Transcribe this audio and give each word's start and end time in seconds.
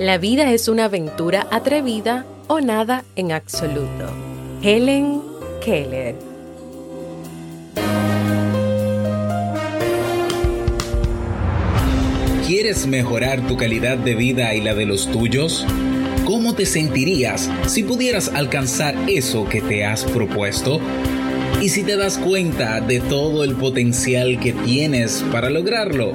La 0.00 0.16
vida 0.16 0.50
es 0.50 0.66
una 0.68 0.86
aventura 0.86 1.46
atrevida 1.50 2.24
o 2.48 2.62
nada 2.62 3.04
en 3.16 3.32
absoluto. 3.32 4.10
Helen 4.62 5.20
Keller. 5.62 6.14
¿Quieres 12.46 12.86
mejorar 12.86 13.46
tu 13.46 13.58
calidad 13.58 13.98
de 13.98 14.14
vida 14.14 14.54
y 14.54 14.62
la 14.62 14.74
de 14.74 14.86
los 14.86 15.06
tuyos? 15.12 15.66
¿Cómo 16.24 16.54
te 16.54 16.64
sentirías 16.64 17.50
si 17.66 17.82
pudieras 17.82 18.28
alcanzar 18.28 18.94
eso 19.06 19.46
que 19.50 19.60
te 19.60 19.84
has 19.84 20.04
propuesto? 20.04 20.80
¿Y 21.60 21.68
si 21.68 21.82
te 21.82 21.98
das 21.98 22.16
cuenta 22.16 22.80
de 22.80 23.00
todo 23.00 23.44
el 23.44 23.54
potencial 23.54 24.40
que 24.40 24.54
tienes 24.54 25.22
para 25.30 25.50
lograrlo? 25.50 26.14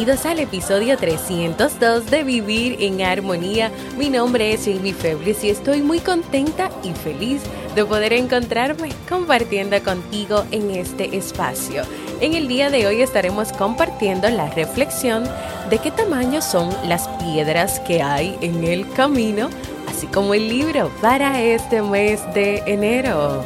Bienvenidos 0.00 0.24
al 0.24 0.38
episodio 0.38 0.96
302 0.96 2.10
de 2.10 2.24
Vivir 2.24 2.76
en 2.80 3.02
Armonía. 3.02 3.70
Mi 3.98 4.08
nombre 4.08 4.54
es 4.54 4.66
Amy 4.66 4.94
Febles 4.94 5.44
y 5.44 5.50
estoy 5.50 5.82
muy 5.82 5.98
contenta 5.98 6.70
y 6.82 6.94
feliz 6.94 7.42
de 7.74 7.84
poder 7.84 8.14
encontrarme 8.14 8.88
compartiendo 9.10 9.78
contigo 9.82 10.44
en 10.52 10.70
este 10.70 11.14
espacio. 11.14 11.82
En 12.22 12.32
el 12.32 12.48
día 12.48 12.70
de 12.70 12.86
hoy 12.86 13.02
estaremos 13.02 13.52
compartiendo 13.52 14.30
la 14.30 14.48
reflexión 14.48 15.24
de 15.68 15.76
qué 15.76 15.90
tamaño 15.90 16.40
son 16.40 16.70
las 16.88 17.06
piedras 17.22 17.78
que 17.80 18.00
hay 18.00 18.38
en 18.40 18.64
el 18.64 18.90
camino, 18.92 19.50
así 19.86 20.06
como 20.06 20.32
el 20.32 20.48
libro 20.48 20.90
para 21.02 21.42
este 21.42 21.82
mes 21.82 22.22
de 22.32 22.62
enero. 22.64 23.44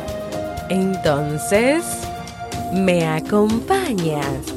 Entonces, 0.69 1.85
¿me 2.73 3.09
acompañas? 3.09 4.54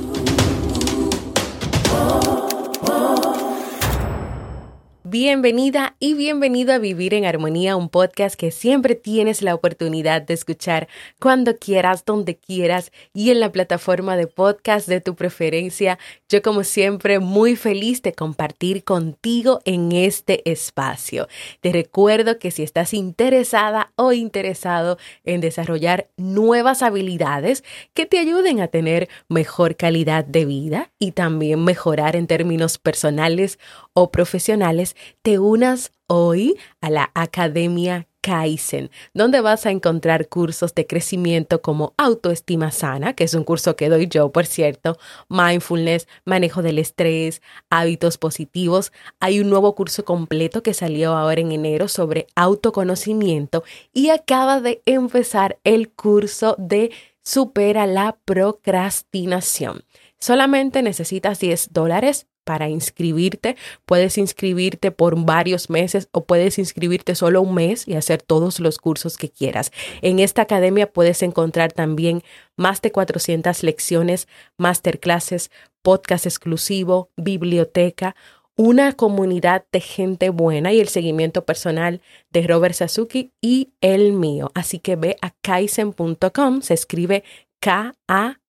Bienvenida 5.10 5.96
y 6.00 6.16
bienvenido 6.16 6.74
a 6.74 6.80
Vivir 6.80 7.14
en 7.14 7.24
Armonía, 7.24 7.78
un 7.78 7.88
podcast 7.88 8.36
que 8.36 8.52
siempre 8.52 8.94
tienes 8.94 9.42
la 9.42 9.56
oportunidad 9.56 10.22
de 10.22 10.34
escuchar 10.34 10.90
cuando 11.18 11.56
quieras, 11.56 12.04
donde 12.04 12.36
quieras 12.36 12.92
y 13.14 13.32
en 13.32 13.40
la 13.40 13.54
plataforma 13.54 14.18
de 14.18 14.28
podcast 14.28 14.86
de 14.86 15.00
tu 15.00 15.16
preferencia. 15.16 15.98
Yo 16.28 16.42
como 16.42 16.66
siempre 16.66 17.20
muy 17.20 17.56
feliz 17.56 18.02
de 18.02 18.12
compartir 18.12 18.84
contigo 18.84 19.62
en 19.64 19.94
este 19.94 20.42
espacio. 20.52 21.30
Te 21.62 21.72
recuerdo 21.72 22.38
que 22.38 22.52
si 22.52 22.64
estás 22.64 22.94
interesada 22.94 23.94
o 23.96 24.12
interesado 24.12 24.98
en 25.24 25.40
desarrollar 25.40 26.10
nuevas 26.18 26.82
habilidades 26.82 27.64
que 27.94 28.08
te 28.08 28.20
ayuden 28.20 28.60
a 28.60 28.68
tener 28.68 29.08
mejor 29.30 29.78
calidad 29.78 30.26
de 30.26 30.44
vida 30.44 30.92
y 31.00 31.14
también 31.14 31.64
mejorar 31.64 32.18
en 32.18 32.28
términos 32.28 32.78
personales 32.78 33.58
o 33.94 34.12
profesionales, 34.12 34.97
te 35.22 35.40
unas 35.40 35.92
hoy 36.08 36.58
a 36.82 36.90
la 36.90 37.12
Academia 37.14 38.08
Kaizen, 38.28 38.92
donde 39.14 39.40
vas 39.40 39.66
a 39.66 39.72
encontrar 39.72 40.28
cursos 40.28 40.76
de 40.76 40.86
crecimiento 40.86 41.62
como 41.62 41.94
autoestima 41.98 42.72
sana, 42.72 43.14
que 43.14 43.24
es 43.24 43.34
un 43.34 43.46
curso 43.46 43.78
que 43.78 43.88
doy 43.88 44.08
yo, 44.08 44.34
por 44.34 44.46
cierto, 44.46 44.98
mindfulness, 45.30 46.10
manejo 46.26 46.62
del 46.62 46.78
estrés, 46.78 47.42
hábitos 47.70 48.18
positivos. 48.18 48.92
Hay 49.22 49.40
un 49.40 49.50
nuevo 49.50 49.76
curso 49.76 50.04
completo 50.04 50.62
que 50.62 50.74
salió 50.74 51.14
ahora 51.16 51.40
en 51.40 51.54
enero 51.54 51.88
sobre 51.88 52.28
autoconocimiento 52.36 53.64
y 53.94 54.10
acaba 54.10 54.60
de 54.60 54.82
empezar 54.86 55.58
el 55.64 55.90
curso 55.90 56.56
de 56.58 56.92
supera 57.24 57.88
la 57.88 58.18
procrastinación. 58.26 59.84
Solamente 60.20 60.82
necesitas 60.82 61.40
10 61.40 61.72
dólares 61.72 62.28
para 62.48 62.70
inscribirte. 62.70 63.58
Puedes 63.86 64.18
inscribirte 64.18 64.92
por 64.92 65.22
varios 65.26 65.70
meses 65.70 66.08
o 66.14 66.24
puedes 66.24 66.58
inscribirte 66.58 67.14
solo 67.14 67.42
un 67.42 67.54
mes 67.54 67.86
y 67.86 67.96
hacer 67.96 68.22
todos 68.22 68.62
los 68.62 68.78
cursos 68.78 69.18
que 69.18 69.30
quieras. 69.30 69.74
En 70.02 70.20
esta 70.20 70.44
academia 70.44 70.90
puedes 70.90 71.24
encontrar 71.24 71.74
también 71.74 72.24
más 72.56 72.82
de 72.82 72.94
400 72.94 73.64
lecciones, 73.64 74.30
masterclasses, 74.58 75.52
podcast 75.82 76.26
exclusivo, 76.26 77.10
biblioteca, 77.18 78.16
una 78.56 78.94
comunidad 78.94 79.66
de 79.74 79.82
gente 79.82 80.30
buena 80.30 80.72
y 80.72 80.80
el 80.80 80.88
seguimiento 80.88 81.44
personal 81.44 82.02
de 82.32 82.48
Robert 82.48 82.76
Sasuki 82.76 83.34
y 83.42 83.74
el 83.82 84.14
mío. 84.14 84.52
Así 84.56 84.80
que 84.80 84.96
ve 84.96 85.18
a 85.22 85.32
kaizen.com, 85.42 86.62
se 86.62 86.74
escribe 86.74 87.26
K-A 87.60 88.40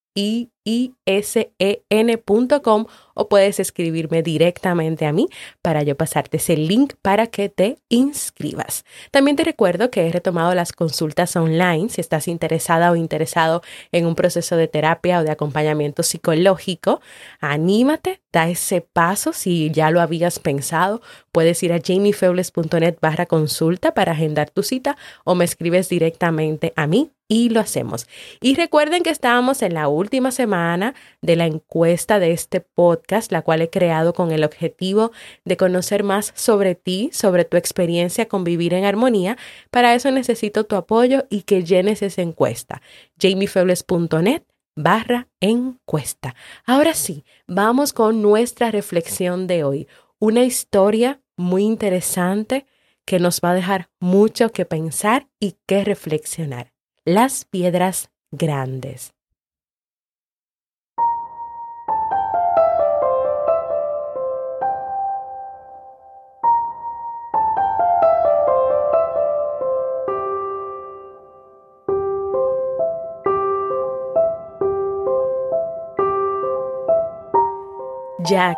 isen.com 1.05 2.85
o 3.13 3.27
puedes 3.27 3.59
escribirme 3.59 4.23
directamente 4.23 5.05
a 5.05 5.11
mí 5.11 5.27
para 5.61 5.83
yo 5.83 5.97
pasarte 5.97 6.37
ese 6.37 6.55
link 6.55 6.93
para 7.01 7.27
que 7.27 7.49
te 7.49 7.79
inscribas. 7.89 8.85
También 9.11 9.35
te 9.35 9.43
recuerdo 9.43 9.91
que 9.91 10.07
he 10.07 10.11
retomado 10.11 10.55
las 10.55 10.71
consultas 10.71 11.35
online 11.35 11.89
si 11.89 11.99
estás 11.99 12.27
interesada 12.27 12.91
o 12.91 12.95
interesado 12.95 13.61
en 13.91 14.05
un 14.05 14.15
proceso 14.15 14.55
de 14.55 14.67
terapia 14.67 15.19
o 15.19 15.23
de 15.23 15.31
acompañamiento 15.31 16.03
psicológico. 16.03 17.01
Anímate, 17.41 18.21
da 18.31 18.47
ese 18.47 18.81
paso 18.81 19.33
si 19.33 19.71
ya 19.71 19.91
lo 19.91 19.99
habías 20.01 20.39
pensado. 20.39 21.01
Puedes 21.31 21.61
ir 21.63 21.73
a 21.73 21.81
jamiefebles.net 21.81 22.97
barra 23.01 23.25
consulta 23.25 23.93
para 23.93 24.13
agendar 24.13 24.49
tu 24.49 24.63
cita 24.63 24.97
o 25.25 25.35
me 25.35 25.45
escribes 25.45 25.89
directamente 25.89 26.71
a 26.75 26.87
mí 26.87 27.11
y 27.31 27.49
lo 27.49 27.59
hacemos. 27.59 28.07
Y 28.41 28.55
recuerden 28.55 29.03
que 29.03 29.11
estábamos 29.11 29.61
en 29.61 29.75
la 29.75 29.87
última 29.87 30.31
semana 30.31 30.58
de 31.21 31.35
la 31.35 31.45
encuesta 31.45 32.19
de 32.19 32.31
este 32.31 32.61
podcast, 32.61 33.31
la 33.31 33.41
cual 33.41 33.61
he 33.61 33.69
creado 33.69 34.13
con 34.13 34.31
el 34.31 34.43
objetivo 34.43 35.11
de 35.45 35.57
conocer 35.57 36.03
más 36.03 36.31
sobre 36.35 36.75
ti, 36.75 37.09
sobre 37.13 37.45
tu 37.45 37.57
experiencia 37.57 38.27
con 38.27 38.43
vivir 38.43 38.73
en 38.73 38.85
armonía. 38.85 39.37
Para 39.71 39.95
eso 39.95 40.11
necesito 40.11 40.65
tu 40.65 40.75
apoyo 40.75 41.25
y 41.29 41.41
que 41.43 41.63
llenes 41.63 42.01
esa 42.01 42.21
encuesta. 42.21 42.81
jamiefebles.net 43.19 44.43
barra 44.75 45.27
encuesta. 45.41 46.35
Ahora 46.65 46.93
sí, 46.93 47.25
vamos 47.47 47.93
con 47.93 48.21
nuestra 48.21 48.71
reflexión 48.71 49.47
de 49.47 49.63
hoy. 49.63 49.87
Una 50.19 50.43
historia 50.43 51.21
muy 51.35 51.63
interesante 51.63 52.65
que 53.05 53.19
nos 53.19 53.41
va 53.41 53.51
a 53.51 53.55
dejar 53.55 53.89
mucho 53.99 54.51
que 54.51 54.65
pensar 54.65 55.27
y 55.39 55.55
que 55.65 55.83
reflexionar 55.83 56.73
las 57.05 57.45
piedras 57.45 58.11
grandes. 58.31 59.13
Jack 78.25 78.57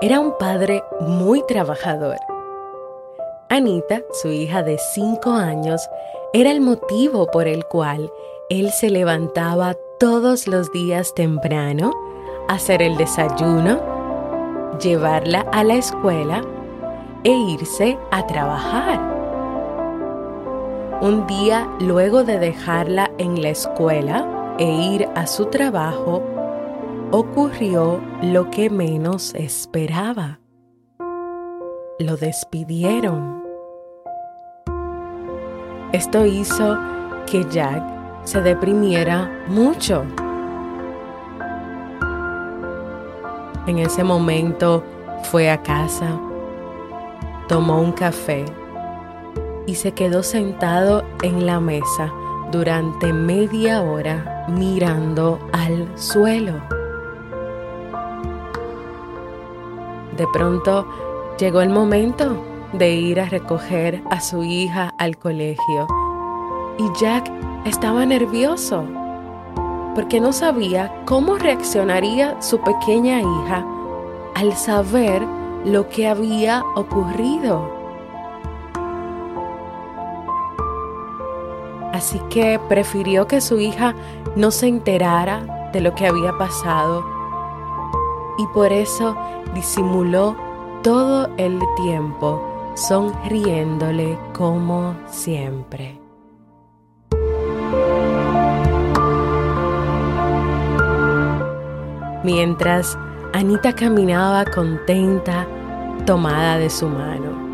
era 0.00 0.18
un 0.18 0.32
padre 0.38 0.82
muy 1.00 1.44
trabajador. 1.46 2.16
Anita, 3.50 4.00
su 4.12 4.28
hija 4.28 4.62
de 4.62 4.78
cinco 4.78 5.32
años, 5.32 5.86
era 6.32 6.50
el 6.50 6.62
motivo 6.62 7.26
por 7.26 7.46
el 7.46 7.66
cual 7.66 8.10
él 8.48 8.70
se 8.70 8.88
levantaba 8.88 9.74
todos 10.00 10.48
los 10.48 10.72
días 10.72 11.12
temprano, 11.14 11.92
hacer 12.48 12.80
el 12.80 12.96
desayuno, 12.96 13.78
llevarla 14.82 15.40
a 15.52 15.64
la 15.64 15.74
escuela 15.74 16.42
e 17.24 17.30
irse 17.30 17.98
a 18.10 18.26
trabajar. 18.26 19.00
Un 21.02 21.26
día, 21.26 21.68
luego 21.78 22.24
de 22.24 22.38
dejarla 22.38 23.10
en 23.18 23.42
la 23.42 23.50
escuela 23.50 24.56
e 24.58 24.64
ir 24.64 25.08
a 25.14 25.26
su 25.26 25.44
trabajo, 25.46 26.22
ocurrió 27.16 28.00
lo 28.22 28.50
que 28.50 28.68
menos 28.68 29.36
esperaba. 29.36 30.40
Lo 32.00 32.16
despidieron. 32.16 33.44
Esto 35.92 36.26
hizo 36.26 36.76
que 37.24 37.44
Jack 37.48 37.84
se 38.24 38.40
deprimiera 38.40 39.30
mucho. 39.46 40.04
En 43.68 43.78
ese 43.78 44.02
momento 44.02 44.82
fue 45.30 45.52
a 45.52 45.62
casa, 45.62 46.20
tomó 47.46 47.80
un 47.80 47.92
café 47.92 48.44
y 49.68 49.76
se 49.76 49.92
quedó 49.92 50.24
sentado 50.24 51.04
en 51.22 51.46
la 51.46 51.60
mesa 51.60 52.12
durante 52.50 53.12
media 53.12 53.82
hora 53.82 54.46
mirando 54.48 55.38
al 55.52 55.86
suelo. 55.96 56.83
De 60.16 60.26
pronto 60.32 60.86
llegó 61.38 61.60
el 61.60 61.70
momento 61.70 62.36
de 62.72 62.92
ir 62.92 63.20
a 63.20 63.28
recoger 63.28 64.02
a 64.10 64.20
su 64.20 64.44
hija 64.44 64.94
al 64.98 65.16
colegio 65.18 65.88
y 66.78 66.84
Jack 67.00 67.30
estaba 67.64 68.06
nervioso 68.06 68.84
porque 69.94 70.20
no 70.20 70.32
sabía 70.32 70.92
cómo 71.04 71.36
reaccionaría 71.36 72.40
su 72.40 72.60
pequeña 72.60 73.20
hija 73.20 73.64
al 74.34 74.52
saber 74.54 75.22
lo 75.64 75.88
que 75.88 76.06
había 76.08 76.62
ocurrido. 76.74 77.70
Así 81.92 82.20
que 82.28 82.60
prefirió 82.68 83.26
que 83.26 83.40
su 83.40 83.60
hija 83.60 83.94
no 84.36 84.50
se 84.50 84.66
enterara 84.66 85.70
de 85.72 85.80
lo 85.80 85.94
que 85.94 86.06
había 86.06 86.32
pasado 86.38 87.04
y 88.38 88.46
por 88.48 88.72
eso 88.72 89.16
disimuló 89.54 90.36
todo 90.82 91.28
el 91.36 91.58
tiempo 91.76 92.42
sonriéndole 92.74 94.18
como 94.32 94.94
siempre. 95.06 96.00
Mientras 102.24 102.98
Anita 103.34 103.74
caminaba 103.74 104.44
contenta, 104.44 105.46
tomada 106.06 106.58
de 106.58 106.70
su 106.70 106.88
mano. 106.88 107.44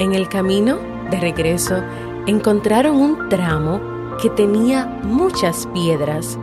En 0.00 0.14
el 0.14 0.28
camino 0.28 0.78
de 1.10 1.20
regreso 1.20 1.82
encontraron 2.26 2.96
un 2.96 3.28
tramo 3.28 3.80
que 4.20 4.30
tenía 4.30 4.86
muchas 5.02 5.66
piedras, 5.68 6.38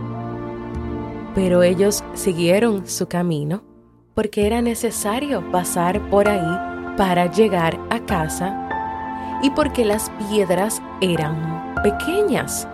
pero 1.36 1.64
ellos 1.64 2.04
siguieron 2.14 2.88
su 2.88 3.08
camino 3.08 3.64
porque 4.14 4.46
era 4.46 4.62
necesario 4.62 5.50
pasar 5.52 6.00
por 6.10 6.30
ahí 6.30 6.96
para 6.98 7.32
llegar 7.32 7.80
a 7.90 8.00
casa 8.00 8.70
y 9.42 9.50
porque 9.50 9.84
las 9.84 10.12
piedras 10.30 10.82
eran 11.02 11.76
pequeñas. 11.84 12.68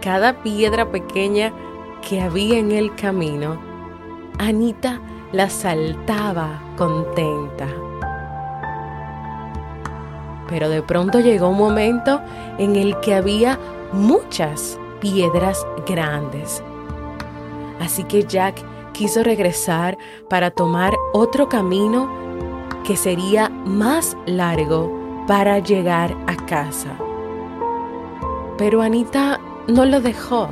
Cada 0.00 0.42
piedra 0.42 0.90
pequeña 0.90 1.52
que 2.08 2.20
había 2.20 2.58
en 2.58 2.72
el 2.72 2.94
camino, 2.94 3.60
Anita 4.38 5.00
la 5.32 5.50
saltaba 5.50 6.62
contenta. 6.76 7.66
Pero 10.48 10.68
de 10.68 10.82
pronto 10.82 11.20
llegó 11.20 11.48
un 11.48 11.58
momento 11.58 12.20
en 12.58 12.76
el 12.76 12.98
que 13.00 13.14
había 13.14 13.58
muchas 13.92 14.78
piedras 15.00 15.66
grandes. 15.86 16.62
Así 17.80 18.04
que 18.04 18.24
Jack 18.24 18.62
quiso 18.92 19.22
regresar 19.22 19.98
para 20.30 20.50
tomar 20.50 20.94
otro 21.12 21.48
camino 21.48 22.08
que 22.84 22.96
sería 22.96 23.48
más 23.48 24.16
largo 24.26 24.90
para 25.26 25.58
llegar 25.58 26.16
a 26.26 26.36
casa. 26.46 26.96
Pero 28.56 28.80
Anita 28.80 29.40
no 29.66 29.84
lo 29.84 30.00
dejó 30.00 30.48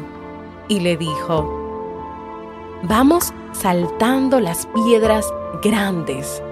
y 0.69 0.81
le 0.81 0.97
dijo, 0.97 1.49
vamos 2.83 3.33
saltando 3.53 4.41
las 4.41 4.67
piedras 4.67 5.33
grandes. 5.63 6.43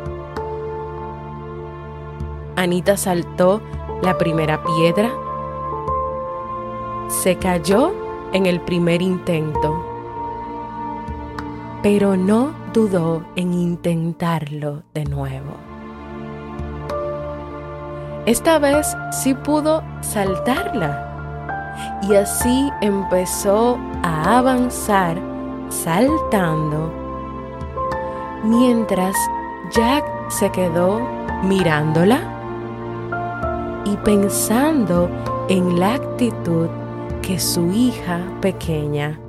Anita 2.56 2.96
saltó 2.96 3.60
la 4.02 4.16
primera 4.18 4.62
piedra, 4.62 5.10
se 7.12 7.36
cayó 7.36 7.92
en 8.32 8.46
el 8.46 8.60
primer 8.62 9.02
intento, 9.02 9.84
pero 11.82 12.16
no 12.16 12.52
dudó 12.72 13.22
en 13.36 13.52
intentarlo 13.52 14.82
de 14.94 15.04
nuevo. 15.04 15.52
Esta 18.24 18.58
vez 18.58 18.96
sí 19.10 19.34
pudo 19.34 19.82
saltarla. 20.00 21.08
Y 22.02 22.14
así 22.14 22.70
empezó 22.80 23.78
a 24.02 24.38
avanzar 24.38 25.16
saltando. 25.68 26.92
Mientras 28.44 29.16
Jack 29.70 30.04
se 30.28 30.50
quedó 30.50 31.00
mirándola 31.42 32.20
y 33.84 33.96
pensando 33.98 35.08
en 35.48 35.80
la 35.80 35.94
actitud 35.94 36.68
que 37.22 37.38
su 37.38 37.70
hija 37.70 38.20
pequeña 38.40 39.20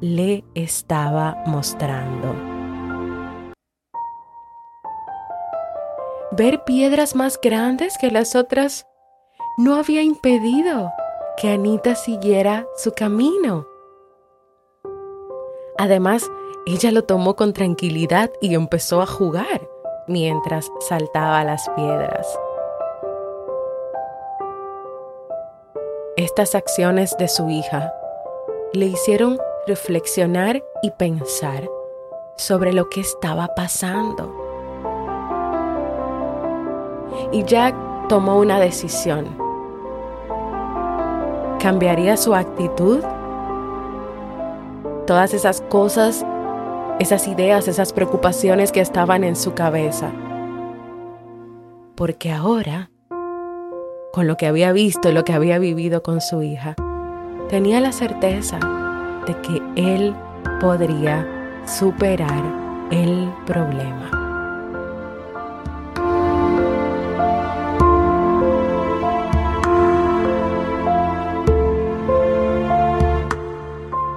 le 0.00 0.44
estaba 0.54 1.42
mostrando. 1.46 2.34
Ver 6.30 6.62
piedras 6.64 7.16
más 7.16 7.40
grandes 7.42 7.98
que 7.98 8.12
las 8.12 8.36
otras 8.36 8.86
no 9.58 9.74
había 9.74 10.02
impedido 10.02 10.92
que 11.36 11.50
Anita 11.50 11.96
siguiera 11.96 12.66
su 12.76 12.92
camino. 12.92 13.66
Además, 15.76 16.30
ella 16.66 16.92
lo 16.92 17.02
tomó 17.02 17.34
con 17.34 17.52
tranquilidad 17.52 18.30
y 18.40 18.54
empezó 18.54 19.02
a 19.02 19.06
jugar 19.06 19.68
mientras 20.06 20.70
saltaba 20.80 21.42
las 21.42 21.68
piedras. 21.70 22.26
Estas 26.16 26.56
acciones 26.56 27.16
de 27.18 27.28
su 27.28 27.48
hija 27.48 27.94
le 28.72 28.86
hicieron 28.86 29.38
reflexionar 29.66 30.60
y 30.82 30.90
pensar 30.90 31.68
sobre 32.36 32.72
lo 32.72 32.88
que 32.88 33.00
estaba 33.00 33.54
pasando. 33.54 34.34
Y 37.30 37.44
Jack 37.44 37.76
tomó 38.08 38.38
una 38.38 38.58
decisión. 38.58 39.38
¿Cambiaría 41.60 42.16
su 42.16 42.34
actitud? 42.34 43.04
Todas 45.06 45.32
esas 45.32 45.60
cosas, 45.60 46.26
esas 46.98 47.28
ideas, 47.28 47.68
esas 47.68 47.92
preocupaciones 47.92 48.72
que 48.72 48.80
estaban 48.80 49.22
en 49.22 49.36
su 49.36 49.54
cabeza. 49.54 50.10
Porque 51.94 52.32
ahora 52.32 52.90
con 54.12 54.26
lo 54.26 54.36
que 54.36 54.46
había 54.46 54.72
visto, 54.72 55.12
lo 55.12 55.24
que 55.24 55.32
había 55.32 55.58
vivido 55.58 56.02
con 56.02 56.20
su 56.20 56.42
hija, 56.42 56.74
tenía 57.48 57.80
la 57.80 57.92
certeza 57.92 58.58
de 59.26 59.36
que 59.42 59.62
él 59.76 60.14
podría 60.60 61.26
superar 61.66 62.42
el 62.90 63.32
problema. 63.46 64.10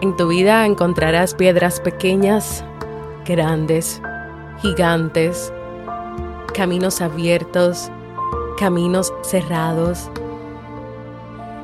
En 0.02 0.18
tu 0.18 0.28
vida 0.28 0.66
encontrarás 0.66 1.34
piedras 1.34 1.80
pequeñas, 1.80 2.66
grandes, 3.26 4.02
gigantes, 4.62 5.54
caminos 6.54 7.00
abiertos, 7.00 7.90
caminos 8.64 9.14
cerrados, 9.24 10.10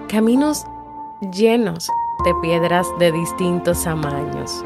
caminos 0.09 0.65
llenos 1.31 1.89
de 2.25 2.35
piedras 2.41 2.85
de 2.99 3.13
distintos 3.13 3.85
tamaños. 3.85 4.65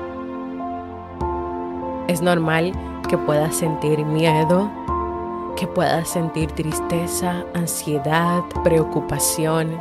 Es 2.07 2.23
normal 2.23 2.73
que 3.07 3.19
puedas 3.19 3.55
sentir 3.55 4.03
miedo, 4.03 4.67
que 5.55 5.67
puedas 5.67 6.07
sentir 6.07 6.51
tristeza, 6.53 7.45
ansiedad, 7.53 8.43
preocupación. 8.63 9.79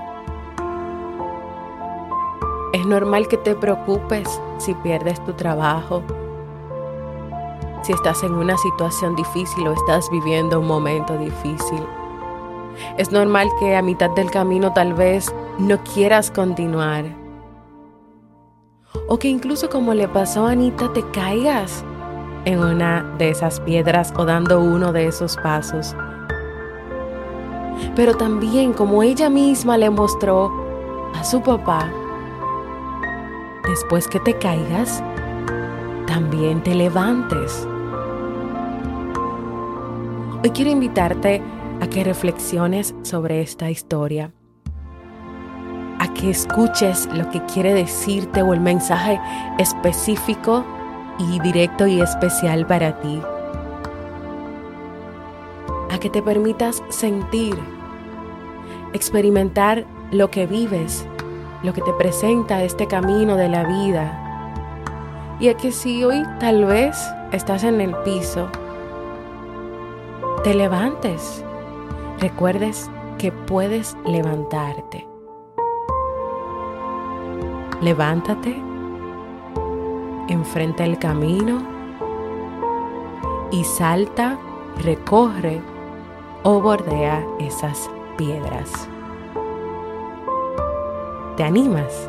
Es 2.75 2.85
normal 2.85 3.29
que 3.29 3.39
te 3.39 3.55
preocupes 3.55 4.29
si 4.59 4.75
pierdes 4.75 5.25
tu 5.25 5.33
trabajo, 5.33 6.03
si 7.81 7.95
estás 7.95 8.23
en 8.23 8.35
una 8.35 8.59
situación 8.59 9.17
difícil 9.17 9.69
o 9.69 9.73
estás 9.73 10.11
viviendo 10.11 10.61
un 10.61 10.67
momento 10.67 11.17
difícil. 11.17 11.83
Es 12.99 13.13
normal 13.13 13.49
que 13.59 13.77
a 13.77 13.83
mitad 13.83 14.11
del 14.11 14.31
camino 14.31 14.73
tal 14.73 14.95
vez 14.95 15.33
no 15.59 15.83
quieras 15.85 16.31
continuar. 16.31 17.05
O 19.09 19.19
que 19.19 19.29
incluso 19.29 19.69
como 19.71 19.95
le 19.95 20.09
pasó 20.09 20.47
a 20.47 20.53
Anita 20.53 20.93
te 20.93 21.03
caigas 21.11 21.85
en 22.45 22.59
una 22.59 23.03
de 23.19 23.31
esas 23.31 23.61
piedras 23.61 24.13
o 24.17 24.25
dando 24.25 24.61
uno 24.61 24.93
de 24.93 25.07
esos 25.07 25.37
pasos. 25.37 25.95
Pero 27.95 28.15
también 28.15 28.73
como 28.73 29.03
ella 29.03 29.29
misma 29.29 29.77
le 29.77 29.91
mostró 29.91 30.51
a 31.15 31.25
su 31.25 31.43
papá, 31.43 31.91
después 33.69 34.09
que 34.09 34.21
te 34.21 34.35
caigas, 34.39 35.03
también 36.07 36.63
te 36.63 36.75
levantes. 36.75 37.67
Hoy 40.43 40.51
quiero 40.51 40.71
invitarte 40.71 41.41
a 41.41 41.62
que 41.89 42.05
reflexiones 42.05 42.95
sobre 43.03 43.41
esta 43.41 43.71
historia, 43.71 44.33
a 45.99 46.15
que 46.15 46.31
escuches 46.31 47.09
lo 47.13 47.29
que 47.31 47.45
quiere 47.47 47.75
decirte 47.75 48.43
o 48.43 48.53
el 48.53 48.61
mensaje 48.61 49.21
específico 49.59 50.65
y 51.19 51.41
directo 51.41 51.87
y 51.87 52.01
especial 52.01 52.67
para 52.67 53.01
ti, 53.01 53.21
a 55.91 55.99
que 55.99 56.11
te 56.11 56.23
permitas 56.23 56.83
sentir, 56.89 57.59
experimentar 58.93 59.85
lo 60.11 60.31
que 60.31 60.47
vives, 60.47 61.07
lo 61.63 61.73
que 61.73 61.83
te 61.83 61.93
presenta 61.95 62.63
este 62.63 62.87
camino 62.87 63.37
de 63.37 63.49
la 63.49 63.65
vida, 63.65 64.19
y 65.41 65.49
a 65.49 65.57
que 65.57 65.73
si 65.73 66.05
hoy 66.05 66.23
tal 66.39 66.65
vez 66.65 66.97
estás 67.33 67.65
en 67.65 67.81
el 67.81 67.95
piso, 68.05 68.49
te 70.45 70.55
levantes 70.55 71.45
recuerdes 72.23 72.89
que 73.19 73.33
puedes 73.33 73.97
levantarte. 74.07 75.09
Levántate, 77.81 78.55
enfrenta 80.29 80.85
el 80.85 81.01
camino 81.01 81.67
y 83.51 83.65
salta, 83.65 84.39
recorre 84.85 85.61
o 86.45 86.61
bordea 86.61 87.27
esas 87.41 87.91
piedras. 88.17 88.89
¿Te 91.37 91.43
animas? 91.43 92.09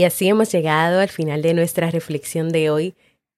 Y 0.00 0.04
así 0.04 0.28
hemos 0.28 0.50
llegado 0.50 1.00
al 1.00 1.10
final 1.10 1.42
de 1.42 1.52
nuestra 1.52 1.90
reflexión 1.90 2.48
de 2.52 2.70
hoy, 2.70 2.94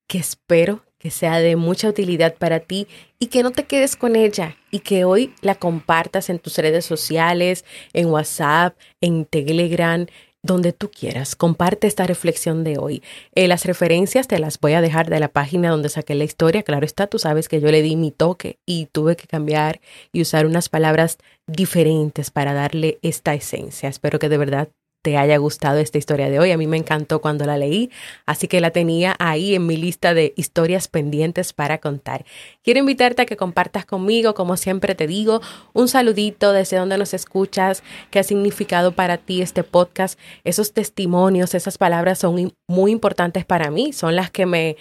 que 0.08 0.18
espero 0.18 0.84
que 1.00 1.10
sea 1.10 1.40
de 1.40 1.56
mucha 1.56 1.88
utilidad 1.88 2.36
para 2.36 2.60
ti 2.60 2.86
y 3.18 3.26
que 3.26 3.42
no 3.42 3.50
te 3.50 3.64
quedes 3.64 3.96
con 3.96 4.14
ella 4.14 4.56
y 4.70 4.78
que 4.78 5.04
hoy 5.04 5.34
la 5.40 5.56
compartas 5.56 6.30
en 6.30 6.38
tus 6.38 6.56
redes 6.58 6.84
sociales, 6.84 7.64
en 7.94 8.06
WhatsApp, 8.06 8.76
en 9.00 9.24
Telegram, 9.24 10.06
donde 10.40 10.72
tú 10.72 10.88
quieras. 10.88 11.34
Comparte 11.34 11.88
esta 11.88 12.06
reflexión 12.06 12.62
de 12.62 12.78
hoy. 12.78 13.02
Eh, 13.34 13.48
las 13.48 13.64
referencias 13.64 14.28
te 14.28 14.38
las 14.38 14.60
voy 14.60 14.74
a 14.74 14.80
dejar 14.80 15.10
de 15.10 15.18
la 15.18 15.26
página 15.26 15.68
donde 15.68 15.88
saqué 15.88 16.14
la 16.14 16.22
historia. 16.22 16.62
Claro 16.62 16.86
está, 16.86 17.08
tú 17.08 17.18
sabes 17.18 17.48
que 17.48 17.60
yo 17.60 17.72
le 17.72 17.82
di 17.82 17.96
mi 17.96 18.12
toque 18.12 18.60
y 18.64 18.86
tuve 18.86 19.16
que 19.16 19.26
cambiar 19.26 19.80
y 20.12 20.22
usar 20.22 20.46
unas 20.46 20.68
palabras 20.68 21.18
diferentes 21.48 22.30
para 22.30 22.52
darle 22.54 23.00
esta 23.02 23.34
esencia. 23.34 23.88
Espero 23.88 24.20
que 24.20 24.28
de 24.28 24.38
verdad 24.38 24.68
te 25.02 25.16
haya 25.16 25.36
gustado 25.36 25.78
esta 25.78 25.98
historia 25.98 26.30
de 26.30 26.38
hoy. 26.38 26.52
A 26.52 26.56
mí 26.56 26.66
me 26.66 26.76
encantó 26.76 27.20
cuando 27.20 27.44
la 27.44 27.58
leí, 27.58 27.90
así 28.24 28.48
que 28.48 28.60
la 28.60 28.70
tenía 28.70 29.16
ahí 29.18 29.54
en 29.54 29.66
mi 29.66 29.76
lista 29.76 30.14
de 30.14 30.32
historias 30.36 30.88
pendientes 30.88 31.52
para 31.52 31.78
contar. 31.78 32.24
Quiero 32.62 32.80
invitarte 32.80 33.22
a 33.22 33.26
que 33.26 33.36
compartas 33.36 33.84
conmigo, 33.84 34.34
como 34.34 34.56
siempre 34.56 34.94
te 34.94 35.06
digo, 35.06 35.42
un 35.72 35.88
saludito 35.88 36.52
desde 36.52 36.76
donde 36.76 36.98
nos 36.98 37.14
escuchas, 37.14 37.82
qué 38.10 38.20
ha 38.20 38.22
significado 38.22 38.92
para 38.92 39.18
ti 39.18 39.42
este 39.42 39.64
podcast. 39.64 40.18
Esos 40.44 40.72
testimonios, 40.72 41.54
esas 41.54 41.78
palabras 41.78 42.20
son 42.20 42.54
muy 42.68 42.92
importantes 42.92 43.44
para 43.44 43.70
mí, 43.70 43.92
son 43.92 44.14
las 44.14 44.30
que 44.30 44.46
me 44.46 44.76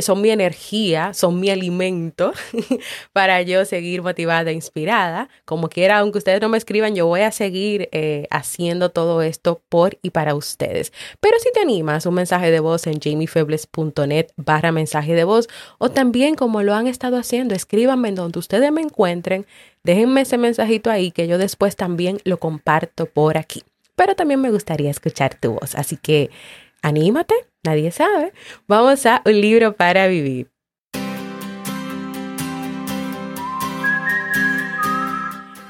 son 0.00 0.22
mi 0.22 0.30
energía, 0.30 1.12
son 1.12 1.38
mi 1.38 1.50
alimento 1.50 2.32
para 3.12 3.42
yo 3.42 3.64
seguir 3.64 4.02
motivada, 4.02 4.50
e 4.50 4.54
inspirada. 4.54 5.28
Como 5.44 5.68
quiera, 5.68 5.98
aunque 5.98 6.18
ustedes 6.18 6.40
no 6.40 6.48
me 6.48 6.56
escriban, 6.56 6.94
yo 6.94 7.06
voy 7.06 7.20
a 7.20 7.30
seguir 7.30 7.88
eh, 7.92 8.26
haciendo 8.30 8.90
todo 8.90 9.22
esto 9.22 9.60
por 9.68 9.98
y 10.02 10.10
para 10.10 10.34
ustedes. 10.34 10.92
Pero 11.20 11.38
si 11.38 11.52
te 11.52 11.60
animas, 11.60 12.06
un 12.06 12.14
mensaje 12.14 12.50
de 12.50 12.60
voz 12.60 12.86
en 12.86 13.00
jamiefebles.net 13.00 14.28
barra 14.36 14.72
mensaje 14.72 15.14
de 15.14 15.24
voz 15.24 15.48
o 15.78 15.90
también 15.90 16.34
como 16.34 16.62
lo 16.62 16.74
han 16.74 16.86
estado 16.86 17.18
haciendo, 17.18 17.54
escríbanme 17.54 18.08
en 18.08 18.14
donde 18.14 18.38
ustedes 18.38 18.72
me 18.72 18.80
encuentren, 18.80 19.46
déjenme 19.84 20.22
ese 20.22 20.38
mensajito 20.38 20.90
ahí 20.90 21.10
que 21.10 21.28
yo 21.28 21.38
después 21.38 21.76
también 21.76 22.18
lo 22.24 22.38
comparto 22.38 23.06
por 23.06 23.36
aquí. 23.36 23.62
Pero 23.94 24.14
también 24.14 24.40
me 24.40 24.50
gustaría 24.50 24.90
escuchar 24.90 25.34
tu 25.34 25.54
voz, 25.54 25.74
así 25.74 25.96
que 25.96 26.30
anímate 26.82 27.34
Nadie 27.66 27.90
sabe. 27.90 28.32
Vamos 28.68 29.04
a 29.06 29.22
un 29.24 29.40
libro 29.40 29.74
para 29.74 30.06
vivir. 30.06 30.48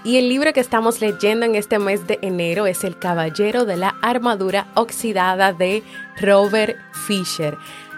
Y 0.05 0.19
el 0.19 0.29
libro 0.29 0.53
que 0.53 0.61
estamos 0.61 1.01
leyendo 1.01 1.47
en 1.47 1.55
este 1.55 1.79
mes 1.79 2.07
de 2.07 2.19
enero 2.21 2.67
es 2.67 2.85
El 2.85 2.99
Caballero 2.99 3.65
de 3.65 3.79
la 3.79 3.97
Armadura 4.03 4.69
Oxidada 4.75 5.55
de 5.55 5.83
Robert 6.21 6.77
Fisher. 7.07 7.57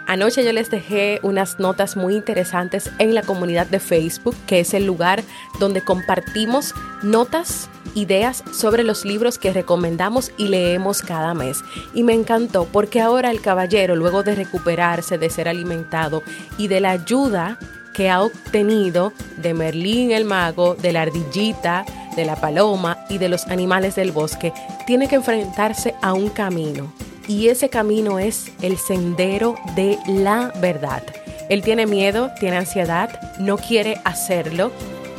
Anoche 0.09 0.43
yo 0.43 0.55
les 0.55 0.71
dejé 0.71 1.21
unas 1.23 1.59
notas 1.59 1.95
muy 1.95 2.15
interesantes 2.15 2.91
en 2.99 3.15
la 3.15 3.21
comunidad 3.21 3.67
de 3.67 3.79
Facebook, 3.79 4.35
que 4.47 4.61
es 4.61 4.73
el 4.73 4.87
lugar 4.87 5.23
donde 5.61 5.83
compartimos 5.83 6.75
notas, 7.03 7.69
ideas 7.95 8.43
sobre 8.51 8.85
los 8.85 9.05
libros 9.05 9.39
que 9.39 9.53
recomendamos 9.53 10.33
y 10.39 10.49
leemos 10.49 11.03
cada 11.03 11.35
mes. 11.35 11.61
Y 11.93 12.05
me 12.05 12.15
encantó 12.15 12.65
porque 12.65 13.03
ahora 13.03 13.31
el 13.31 13.43
caballero, 13.43 13.97
luego 13.97 14.23
de 14.23 14.35
recuperarse, 14.35 15.19
de 15.19 15.29
ser 15.29 15.47
alimentado 15.47 16.23
y 16.57 16.69
de 16.69 16.81
la 16.81 16.93
ayuda 16.93 17.59
que 17.93 18.09
ha 18.09 18.23
obtenido 18.23 19.13
de 19.37 19.53
Merlín 19.53 20.13
el 20.13 20.25
mago, 20.25 20.75
de 20.75 20.95
la 20.95 21.03
ardillita, 21.03 21.85
de 22.17 22.25
la 22.25 22.37
paloma 22.37 22.97
y 23.11 23.19
de 23.19 23.29
los 23.29 23.47
animales 23.49 23.97
del 23.97 24.13
bosque, 24.13 24.55
tiene 24.87 25.07
que 25.07 25.17
enfrentarse 25.17 25.95
a 26.01 26.15
un 26.15 26.31
camino 26.31 26.95
y 27.29 27.49
ese 27.49 27.69
camino 27.69 28.19
es 28.19 28.51
el 28.63 28.79
sendero 28.79 29.55
de 29.77 29.99
la 30.09 30.53
verdad. 30.61 31.03
Él 31.49 31.63
tiene 31.63 31.87
miedo, 31.87 32.31
tiene 32.41 32.57
ansiedad, 32.57 33.21
no 33.39 33.59
quiere 33.59 34.01
hacerlo, 34.05 34.73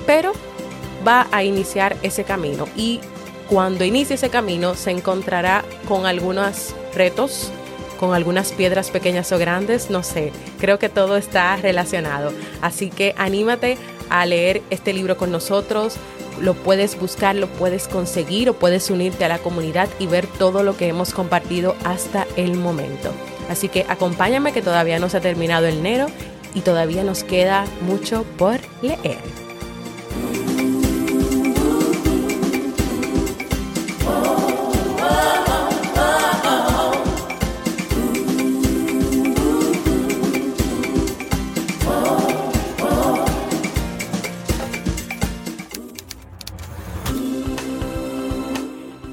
pero 0.05 0.33
va 1.07 1.27
a 1.31 1.43
iniciar 1.43 1.95
ese 2.03 2.23
camino 2.23 2.67
y 2.75 2.99
cuando 3.47 3.83
inicie 3.85 4.15
ese 4.15 4.29
camino 4.29 4.75
se 4.75 4.91
encontrará 4.91 5.63
con 5.87 6.05
algunos 6.05 6.75
retos, 6.93 7.51
con 7.99 8.13
algunas 8.13 8.51
piedras 8.51 8.91
pequeñas 8.91 9.31
o 9.31 9.37
grandes, 9.37 9.89
no 9.89 10.03
sé, 10.03 10.31
creo 10.59 10.77
que 10.77 10.89
todo 10.89 11.17
está 11.17 11.55
relacionado. 11.55 12.31
Así 12.61 12.89
que 12.89 13.15
anímate 13.17 13.77
a 14.09 14.25
leer 14.25 14.61
este 14.69 14.93
libro 14.93 15.17
con 15.17 15.31
nosotros, 15.31 15.95
lo 16.41 16.53
puedes 16.53 16.99
buscar, 16.99 17.35
lo 17.35 17.47
puedes 17.47 17.87
conseguir 17.87 18.49
o 18.49 18.53
puedes 18.53 18.89
unirte 18.89 19.25
a 19.25 19.29
la 19.29 19.39
comunidad 19.39 19.89
y 19.99 20.07
ver 20.07 20.27
todo 20.27 20.63
lo 20.63 20.77
que 20.77 20.87
hemos 20.87 21.13
compartido 21.13 21.75
hasta 21.83 22.27
el 22.35 22.55
momento. 22.55 23.11
Así 23.49 23.67
que 23.67 23.85
acompáñame 23.89 24.53
que 24.53 24.61
todavía 24.61 24.99
no 24.99 25.09
se 25.09 25.17
ha 25.17 25.21
terminado 25.21 25.65
el 25.65 25.79
enero 25.79 26.07
y 26.53 26.61
todavía 26.61 27.03
nos 27.03 27.23
queda 27.23 27.65
mucho 27.81 28.23
por 28.37 28.59
leer. 28.81 29.48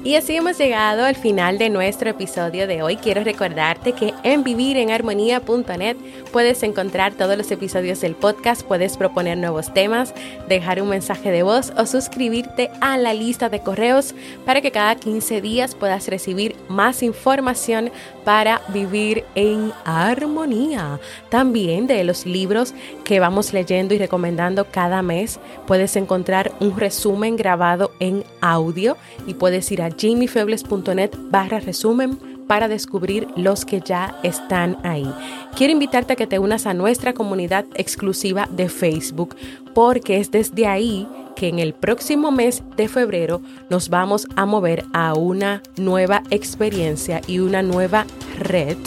Y 0.07 0.15
así 0.15 0.37
hemos 0.37 0.57
llegado 0.57 1.03
al 1.03 1.17
final 1.17 1.57
de 1.57 1.69
nuestro 1.69 2.09
episodio 2.09 2.65
de 2.65 2.81
hoy. 2.81 2.95
Quiero 2.95 3.25
recordarte 3.25 3.91
que 3.91 4.13
en 4.23 4.45
vivirenharmonía.net 4.45 5.97
puedes 6.31 6.63
encontrar 6.63 7.11
todos 7.15 7.37
los 7.37 7.51
episodios 7.51 7.99
del 7.99 8.15
podcast, 8.15 8.61
puedes 8.61 8.95
proponer 8.95 9.37
nuevos 9.37 9.73
temas, 9.73 10.13
dejar 10.47 10.81
un 10.81 10.87
mensaje 10.87 11.29
de 11.29 11.43
voz 11.43 11.73
o 11.75 11.85
suscribirte 11.85 12.71
a 12.79 12.97
la 12.97 13.13
lista 13.13 13.49
de 13.49 13.59
correos 13.59 14.15
para 14.45 14.61
que 14.61 14.71
cada 14.71 14.95
15 14.95 15.41
días 15.41 15.75
puedas 15.75 16.07
recibir 16.07 16.55
más 16.69 17.03
información 17.03 17.91
para 18.23 18.61
vivir 18.69 19.25
en 19.35 19.73
armonía. 19.83 21.01
También 21.27 21.85
de 21.85 22.05
los 22.05 22.25
libros 22.25 22.73
que 23.03 23.19
vamos 23.19 23.51
leyendo 23.51 23.93
y 23.93 23.97
recomendando 23.97 24.67
cada 24.71 25.01
mes, 25.01 25.37
puedes 25.65 25.97
encontrar 25.97 26.53
un 26.61 26.77
resumen 26.77 27.35
grabado 27.35 27.91
en 27.99 28.23
audio 28.39 28.95
y 29.27 29.33
puedes 29.33 29.69
ir 29.73 29.81
a 29.81 29.96
jamiefebles.net 29.97 31.11
barra 31.29 31.59
resumen 31.59 32.17
para 32.47 32.67
descubrir 32.67 33.27
los 33.35 33.65
que 33.65 33.81
ya 33.81 34.17
están 34.23 34.77
ahí. 34.83 35.11
Quiero 35.55 35.73
invitarte 35.73 36.13
a 36.13 36.15
que 36.15 36.27
te 36.27 36.39
unas 36.39 36.65
a 36.65 36.73
nuestra 36.73 37.13
comunidad 37.13 37.65
exclusiva 37.75 38.47
de 38.51 38.69
Facebook 38.69 39.35
porque 39.73 40.17
es 40.17 40.31
desde 40.31 40.65
ahí 40.65 41.07
que 41.35 41.49
en 41.49 41.59
el 41.59 41.73
próximo 41.73 42.31
mes 42.31 42.63
de 42.77 42.87
febrero 42.87 43.41
nos 43.69 43.89
vamos 43.89 44.27
a 44.35 44.45
mover 44.45 44.85
a 44.93 45.13
una 45.13 45.61
nueva 45.77 46.23
experiencia 46.31 47.21
y 47.27 47.39
una 47.39 47.61
nueva 47.61 48.05
red 48.39 48.77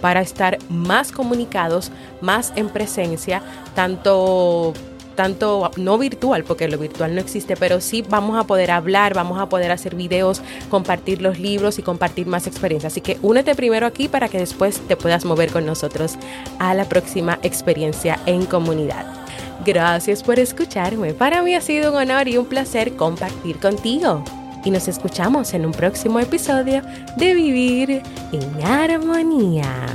para 0.00 0.20
estar 0.20 0.58
más 0.68 1.10
comunicados, 1.10 1.90
más 2.20 2.52
en 2.54 2.68
presencia, 2.68 3.42
tanto 3.74 4.72
tanto 5.16 5.70
no 5.76 5.98
virtual, 5.98 6.44
porque 6.44 6.68
lo 6.68 6.78
virtual 6.78 7.14
no 7.14 7.20
existe, 7.20 7.56
pero 7.56 7.80
sí 7.80 8.04
vamos 8.08 8.38
a 8.38 8.44
poder 8.44 8.70
hablar, 8.70 9.14
vamos 9.14 9.40
a 9.40 9.48
poder 9.48 9.72
hacer 9.72 9.96
videos, 9.96 10.42
compartir 10.70 11.20
los 11.20 11.40
libros 11.40 11.78
y 11.78 11.82
compartir 11.82 12.26
más 12.26 12.46
experiencias. 12.46 12.92
Así 12.92 13.00
que 13.00 13.18
únete 13.22 13.54
primero 13.54 13.86
aquí 13.86 14.06
para 14.06 14.28
que 14.28 14.38
después 14.38 14.80
te 14.86 14.96
puedas 14.96 15.24
mover 15.24 15.50
con 15.50 15.66
nosotros 15.66 16.16
a 16.58 16.74
la 16.74 16.84
próxima 16.84 17.38
experiencia 17.42 18.20
en 18.26 18.46
comunidad. 18.46 19.06
Gracias 19.64 20.22
por 20.22 20.38
escucharme. 20.38 21.14
Para 21.14 21.42
mí 21.42 21.54
ha 21.54 21.60
sido 21.60 21.90
un 21.90 21.98
honor 21.98 22.28
y 22.28 22.36
un 22.36 22.46
placer 22.46 22.94
compartir 22.94 23.58
contigo. 23.58 24.22
Y 24.64 24.70
nos 24.70 24.88
escuchamos 24.88 25.54
en 25.54 25.64
un 25.64 25.72
próximo 25.72 26.18
episodio 26.20 26.82
de 27.16 27.34
Vivir 27.34 28.02
en 28.32 28.62
Armonía. 28.64 29.86